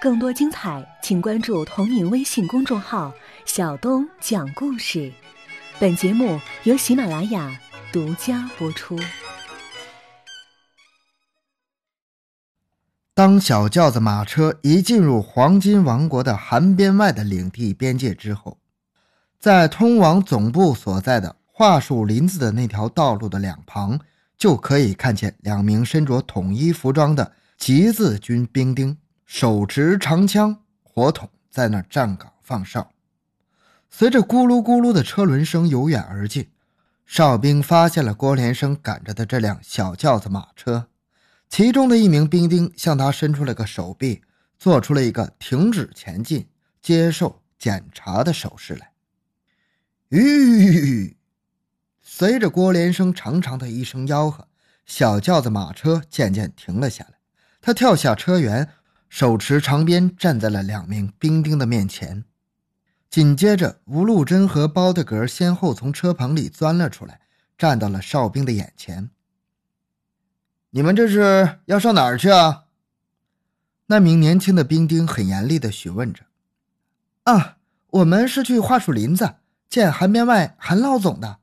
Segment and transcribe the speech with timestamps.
[0.00, 3.12] 更多精彩，请关注同名微信公众号
[3.46, 5.10] “小东讲故事”。
[5.80, 7.58] 本节目由喜马拉雅
[7.92, 8.98] 独家播出。
[13.14, 18.58] 当小轿子马车一进入黄金王国的韩边外的领地边界之后，
[19.38, 24.00] 在通往总部所在的桦树林子的那条道路的两旁，
[24.36, 28.98] 就可以看见两名身着统一服装的吉字军兵丁。
[29.26, 32.92] 手持长枪、火筒，在那站岗放哨。
[33.88, 36.48] 随着咕噜咕噜的车轮声由远而近，
[37.06, 40.88] 哨兵发现了郭连生赶着的这辆小轿子马车。
[41.48, 44.22] 其中的一名兵丁向他伸出了个手臂，
[44.58, 46.46] 做出了一个停止前进、
[46.82, 48.90] 接受检查的手势来。
[50.10, 51.16] 吁！
[52.04, 54.46] 随着郭连生长长的一声吆喝，
[54.86, 57.14] 小轿子马车渐渐停了下来。
[57.60, 58.68] 他跳下车辕。
[59.08, 62.24] 手持长鞭，站在了两名兵丁的面前。
[63.08, 67.20] 紧接着，吴禄贞和包德格先后从车棚里钻了出来，
[67.56, 69.10] 站到了哨兵的眼前。
[70.70, 72.64] 你们这是要上哪儿去啊？
[73.86, 76.24] 那名年轻的兵丁很严厉地询问着。
[77.22, 77.58] 啊，
[77.90, 79.36] 我们是去桦树林子
[79.68, 81.38] 见韩边外韩老总的。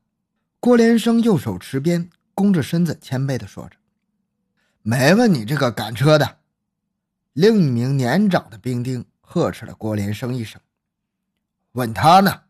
[0.62, 3.78] 郭连生右手持鞭，弓着身子，谦卑地说着
[4.84, 6.38] ：“没问你这个赶车的。”
[7.34, 10.62] 另一名年长的兵丁呵斥了郭连生一声
[11.74, 12.44] ：“问他呢？”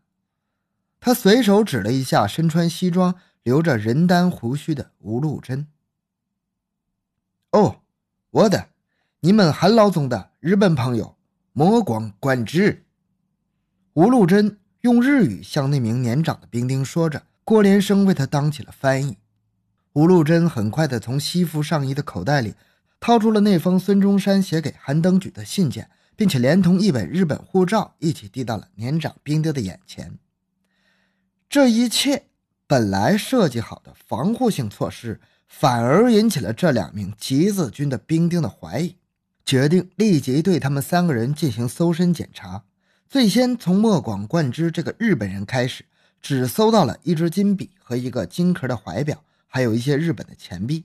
[1.00, 5.66] 他随手指了一下身穿西装、留着人丹胡须的吴禄贞。
[7.52, 7.80] “哦，
[8.28, 8.68] 我的，
[9.20, 11.16] 你们韩老总的日本朋友，
[11.54, 12.84] 魔光观之。”
[13.94, 19.16] 吴禄贞用日语向那名年长的兵丁说着，郭连生为他当起了翻译。
[19.92, 22.54] 吴禄贞很快的从西服上衣的口袋里。
[23.04, 30.20] 掏出了那封孙中山写给韩登举的信件，并且连同一本日本护照一起递到了年长兵丁的眼前。
[31.50, 32.26] 这一切
[32.68, 38.94] 本来设计好的防护性措施，反而引起了这两名吉字军的兵丁的怀疑，
[39.44, 42.62] 决定立即对他们三个人进行搜身检查。
[43.08, 45.84] 最先从莫广贯之这个日本人开始，
[46.22, 50.84] 只搜到了一支金笔和一个金壳的怀表，还有一些日本的钱币。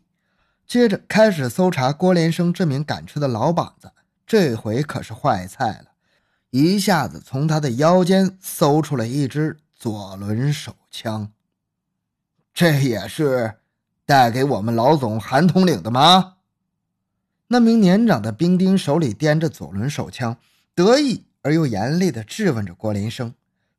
[0.65, 3.91] 接着开始搜查郭连生这名赶车的老膀子，
[4.25, 5.91] 这回可是坏菜了，
[6.49, 11.31] 一下子从他的腰间搜出了一支左轮手枪。
[12.53, 13.53] 这也是
[14.05, 16.33] 带给我们老总韩统领的吗？
[17.49, 20.35] 那名年长的兵丁手里掂着左轮手枪，
[20.75, 23.33] 得意而又严厉地质问着郭连生。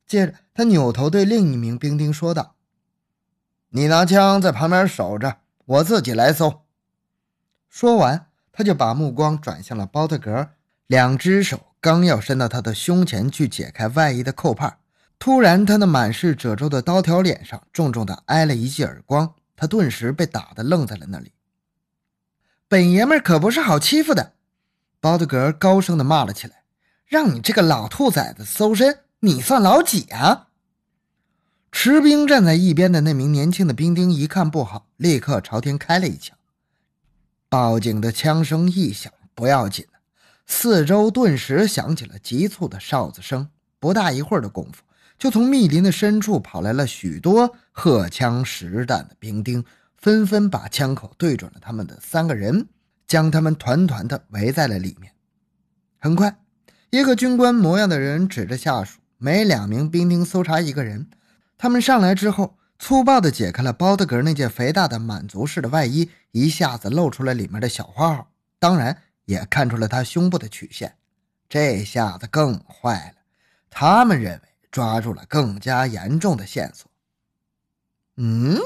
[0.09, 2.55] 接着，他扭头对另一名兵丁说道
[3.69, 6.63] ：“你拿枪在旁边守着，我自己来搜。”
[7.69, 10.49] 说完，他就把目光转向了包特格，
[10.87, 14.79] 两只手刚要伸到他的胸前去解开外衣的扣帕，
[15.19, 21.31] 突然，他那满是褶皱的刀条脸上重重的挨了一记耳光，他顿时被打得愣在了那里。
[22.67, 24.33] 本爷们可不是好欺负的，
[24.99, 26.63] 包特格高声的骂了起来
[27.05, 30.47] ：“让你这个老兔崽子搜身，你算老几啊？”
[31.71, 36.37] 持兵站在一边的那名年轻的兵丁一看不好，立刻朝天开了一枪。
[37.47, 39.85] 报警的枪声一响，不要紧
[40.45, 43.49] 四周顿时响起了急促的哨子声。
[43.79, 44.83] 不大一会儿的功夫，
[45.17, 49.63] 就从密林的深处跑来了许多荷枪实弹的兵丁，
[49.95, 52.67] 纷纷把枪口对准了他们的三个人，
[53.07, 55.13] 将他们团团的围在了里面。
[55.97, 56.39] 很快，
[56.89, 61.07] 一个军官模样的人指着下属，每两名兵丁搜查一个人。
[61.59, 62.55] 他们上来之后。
[62.81, 70.95] 粗暴地解开了包德格那件肥大的满族式的外衣，一下子露出了里面的小花号，当然也看出了他胸部的曲线。
[71.49, 73.21] 这下子更坏了，
[73.69, 76.89] 他们认为抓住了更加严重的线索。
[78.15, 78.57] 嗯，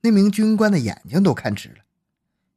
[0.00, 1.84] 那名军官的眼睛都看直了，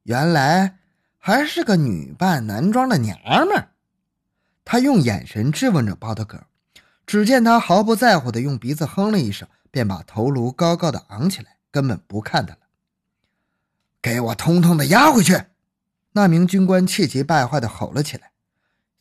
[0.04, 0.78] 原来
[1.18, 3.72] 还是个女扮男装的娘们儿。
[4.64, 6.42] 他用眼神质问着包德格，
[7.10, 9.48] 只见他毫不在乎地用鼻子哼了一声。
[9.72, 12.60] 便把头颅高高的昂起来，根本不看他了。
[14.02, 15.46] 给我通通的押回去！
[16.14, 18.32] 那名军官气急败坏的吼了起来：“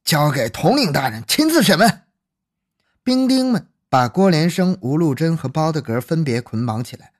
[0.05, 2.03] 交给统领大人亲自审问。”
[3.03, 7.13] 兵丁们把郭连生、吴禄贞和包德格分别捆绑起来，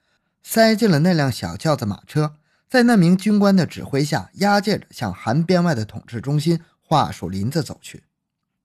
[0.43, 2.35] 塞进了那辆小轿子马车，
[2.69, 8.05] 在那名军官的指挥下，押解着向韩边外的统治中心桦树林子走去。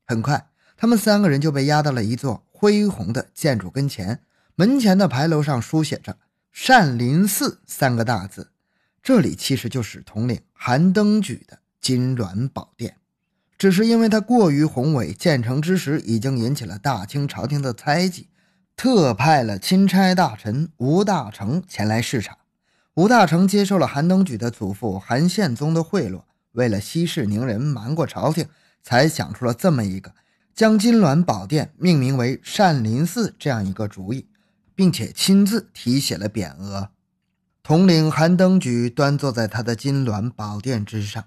[0.05, 0.49] 很快，
[0.83, 4.19] 他们三个人就被押到了一座恢宏的建筑跟前。
[4.55, 6.17] 门前的牌楼上书写着
[6.51, 8.51] “善林寺”三个大字，
[9.01, 12.97] 这里其实就是统领韩登举的金銮宝殿，
[13.57, 18.27] 只是因为它过于宏伟，建成之时已经引起了大清朝廷的猜忌，
[18.75, 22.39] 特派了钦差大臣吴大成前来视察。
[22.95, 28.49] 吴大成接受了韩登举的祖父韩宪宗的贿赂，为了息事宁人，瞒过朝廷，
[28.83, 30.13] 才想出了这么一个
[30.55, 34.27] 将金銮宝殿命名为善林寺这样一个主意，
[34.75, 36.89] 并且亲自题写了匾额。
[37.63, 41.25] 统领韩登举端坐在他的金銮宝殿之上，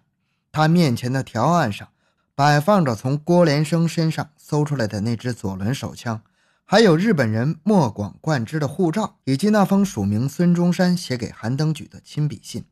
[0.52, 1.88] 他面前的条案上
[2.34, 6.20] 摆放着从郭连生身上搜出来的那支左轮手枪，
[6.64, 12.64] 还有日本人莫广贯之的护照，以及那封署名孙中山写给韩登举的亲笔信。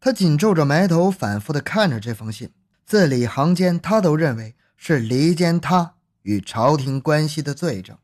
[0.00, 2.50] 他紧皱着眉头，反复地看着这封信，
[2.84, 7.96] 字里行间他都认为是离间他与朝廷关系的罪证。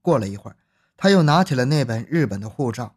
[0.00, 0.56] 过了一会儿，
[0.96, 2.94] 他又拿起了那本日本的护照。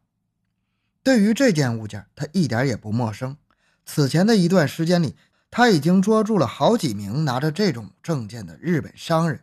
[1.03, 3.37] 对于这件物件，他一点也不陌生。
[3.85, 5.15] 此前的一段时间里，
[5.49, 9.41] 他已经捉住了好几名拿着这种证件的日本商人，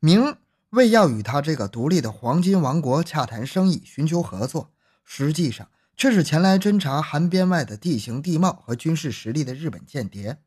[0.00, 0.36] 明
[0.70, 4.70] 为要与他这个独立的黄金王国洽谈生意、寻求合作，
[5.04, 10.38] 实际上却是前来侦查韩边外的地形地貌和军事实力的日本间谍。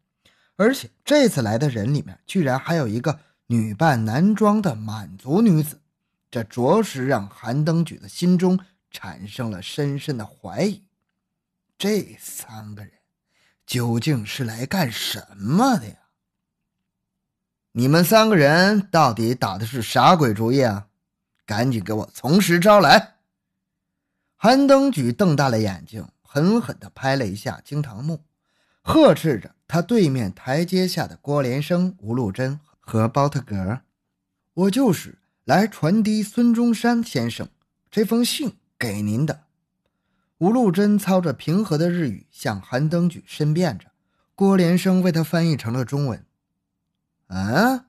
[0.56, 3.20] 而且这次来的人里面，居然还有一个
[3.52, 5.82] 女扮男装的满族女子，
[6.32, 8.58] 这着实让韩登举的心中。
[8.94, 10.84] 产生了深深的怀疑，
[11.78, 12.92] 这三个人
[13.66, 15.96] 究竟是来干什么的呀？
[17.72, 20.88] 你们三个人到底打的是啥鬼主意啊？
[21.46, 23.16] 赶紧给我从实招来！
[24.36, 28.26] 韩登举瞪大了眼睛，狠狠地拍了一下惊堂木，
[28.82, 33.82] 呵斥着他对面台阶下的郭连生、吴禄贞和包特格
[34.54, 37.48] ：“我就是来传递孙中山先生
[37.90, 39.44] 这封信。”给您的，
[40.40, 43.92] 吴禄贞操着平和的日语向韩登举申辩着，
[44.34, 46.26] 郭连生为他翻译成了中文。
[47.28, 47.86] 嗯，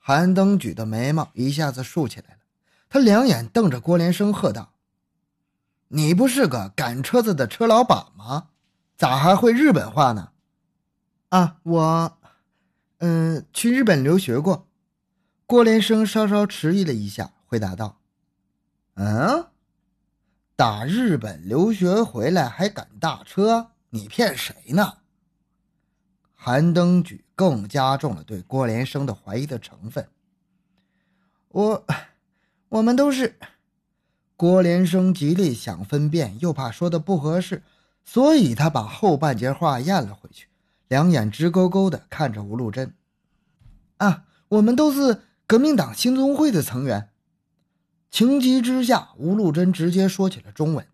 [0.00, 2.38] 韩登举的眉毛一下子竖起来了，
[2.88, 4.72] 他两眼瞪着郭连生，喝道
[5.86, 8.48] ：“你不是个赶车子的车老板吗？
[8.96, 10.32] 咋还会日本话呢？”
[11.30, 12.18] 啊，我，
[13.00, 14.66] 嗯，去日本留学过。
[15.46, 17.98] 郭连生稍稍迟疑了一下，回答道
[18.96, 19.46] ：“嗯。”
[20.54, 24.98] 打日本留学回来还赶大车，你骗谁呢？
[26.34, 30.06] 韩登举更加重了对郭连生的怀疑的成分。
[31.48, 31.86] 我，
[32.68, 33.36] 我们都是。
[34.36, 37.62] 郭连生极力想分辨，又怕说的不合适，
[38.04, 40.46] 所以他把后半截话咽了回去，
[40.90, 42.92] 两眼直勾勾的看着吴禄贞。
[43.98, 47.10] 啊，我们都是革命党兴中会的成员。
[48.10, 50.84] 情急之下，吴禄贞直接说起了中文：“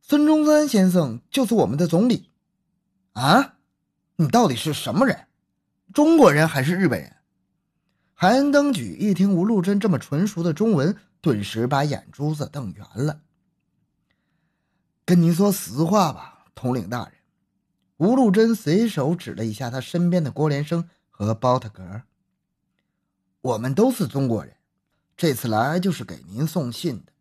[0.00, 2.30] 孙中山先生就是我们的总理。”
[3.12, 3.56] 啊，
[4.16, 5.26] 你到底是什么人？
[5.92, 7.14] 中国人还是日本人？
[8.14, 13.20] 韩登举一听吴禄贞这么纯熟的中文，顿时把眼珠子瞪圆了。
[15.04, 17.13] 跟您说实话吧，统领大人。
[17.98, 22.02] 吴禄贞随手指了一下他身边的郭连生和包特格
[23.40, 24.56] ：“我们都是中国人。”
[25.16, 27.12] 这次来就是给您送信的。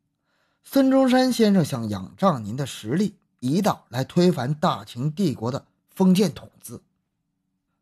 [0.63, 6.79] 孙中山先生想仰仗您的实力，一道来推翻大清帝国的封建统治。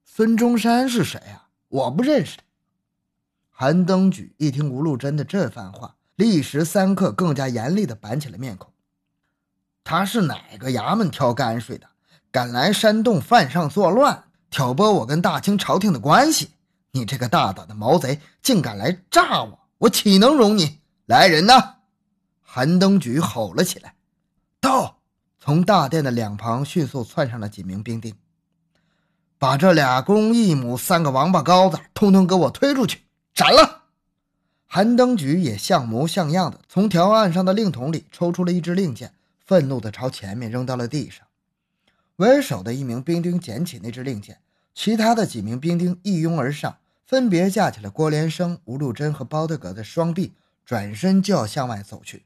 [0.04, 1.48] 孙中山是谁啊？
[1.70, 2.44] 我不认识他。
[3.52, 8.74] 韩登举一听吴禄贞的这番话，立时三刻更加严厉地板起了面孔。
[9.86, 11.91] 他是哪个衙门挑泔水的？
[12.32, 16.52] 敢来煽动犯上作乱，挑拨我跟大清朝廷的关系？
[16.92, 19.60] 你这个大胆的毛贼，竟敢来炸我！
[19.80, 20.80] 我岂能容你？
[21.06, 21.76] 来人呐！
[22.42, 23.96] 韩登举吼了起来。
[24.62, 25.00] 到，
[25.40, 28.16] 从大殿的两旁迅速窜上了几名兵丁，
[29.38, 33.02] 把这俩公一母三个王八羔子通通给我推出去
[33.34, 33.84] 斩了！
[34.68, 39.14] 韩登举也像模像样的从条案上的令筒里抽出了一支令箭，
[39.46, 41.26] 愤怒地朝前面扔到了地上。
[42.18, 44.40] 为首的一名兵丁捡起那支令箭，
[44.74, 46.78] 其他的几名兵丁一拥而上。
[47.08, 50.34] 分别架起了郭连生、吴禄贞和包德格的双臂，
[50.66, 52.24] 转身就要向外走去。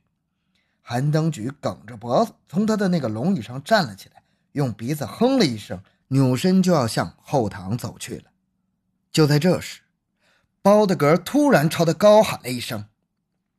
[0.80, 8.26] 韩登举梗着脖子从他的那个龙椅上站了起来，用鼻子哼了一声，扭身就要向后堂走去了。
[9.12, 9.82] 就在这时，
[10.62, 12.86] 包德格突然朝他高喊了一声：“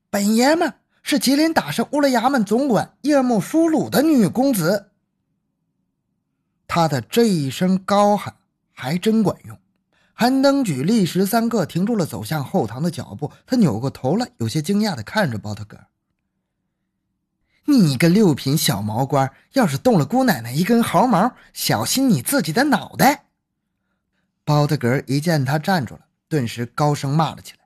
[0.09, 4.92] 本爷们是吉林大省乌来衙门总管叶木舒鲁的女公子。”
[6.76, 8.37] 他的这一声高喊
[8.75, 9.59] 还真管用。
[10.12, 15.78] 韩登举立时三刻停住了走向后堂的脚步，他扭过头来，有些惊讶地看着包特格
[17.64, 23.25] ：“你个六品小毛官，要是动了姑奶奶一根毫毛，小心你自己的脑袋！
[24.45, 27.61] 包德格一见他站住了，顿时高声骂了起来：“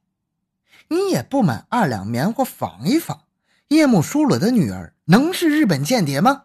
[0.87, 3.25] 你也不买二两棉花纺一纺？
[3.67, 6.45] 叶木舒鲁的女儿能是日本间谍吗？”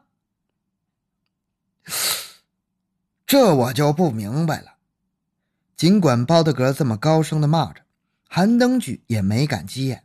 [3.26, 4.76] 这我就不明白了。
[5.76, 7.82] 尽管包德格这么高声的骂着，
[8.30, 10.04] 韩登举也没敢急眼。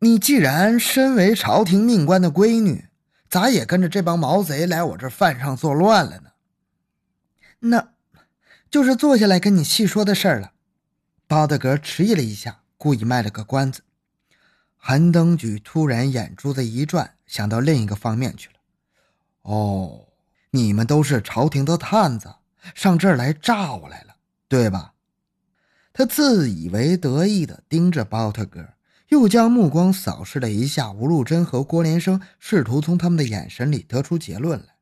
[0.00, 2.86] 你既然身为朝廷命官的闺女，
[3.28, 6.30] 咋也跟着这帮毛贼来我这犯上作乱了呢？
[7.60, 7.88] 那，
[8.70, 10.52] 就是坐下来跟你细说的事儿了。
[11.26, 13.82] 包德格迟疑了一下，故意卖了个关子。
[14.76, 18.54] 韩登举突然眼珠子一转，想到另一个方面去了。
[19.42, 20.07] 哦，
[20.50, 22.34] 你们都是朝廷的探子，
[22.74, 24.16] 上这儿来炸我来了，
[24.48, 24.94] 对吧？
[25.92, 28.66] 他自以为得意地盯着包特格。
[29.08, 34.74] 又将目光扫视了一下吴禄贞和郭连生，试图从他们的眼神里得出结论来。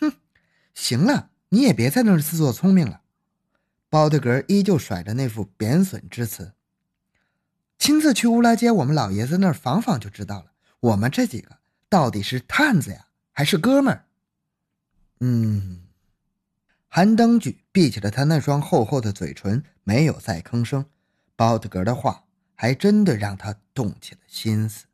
[0.00, 0.12] 哼，
[0.74, 3.02] 行了，你也别在那儿自作聪明了。
[3.88, 6.54] 包德格依旧甩着那副贬损之词。
[7.78, 10.46] 亲自去乌拉街我们老爷子那儿访访就知道了。
[10.80, 14.04] 我们这几个到底是探子呀，还是哥们儿？
[15.24, 15.82] 嗯，
[16.88, 20.86] 韩登举闭起了他那双厚厚的嘴唇，没有再吭声。
[21.36, 22.24] 包德格的话。
[22.54, 24.84] 还真的让他动起了心思。